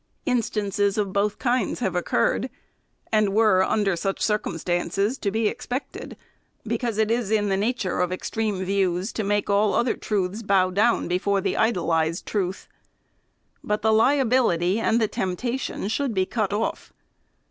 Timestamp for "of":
0.97-1.13, 7.99-8.11